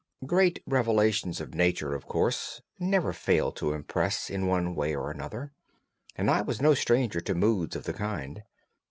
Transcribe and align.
Great 0.25 0.63
revelations 0.65 1.39
of 1.39 1.53
nature, 1.53 1.93
of 1.93 2.07
course, 2.07 2.59
never 2.79 3.13
fail 3.13 3.51
to 3.51 3.71
impress 3.71 4.31
in 4.31 4.47
one 4.47 4.73
way 4.73 4.95
or 4.95 5.11
another, 5.11 5.53
and 6.15 6.27
I 6.31 6.41
was 6.41 6.59
no 6.59 6.73
stranger 6.73 7.21
to 7.21 7.35
moods 7.35 7.75
of 7.75 7.83
the 7.83 7.93
kind. 7.93 8.41